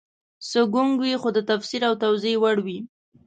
[0.49, 2.79] څه ګونګ وي خو د تفسیر او توضیح وړ وي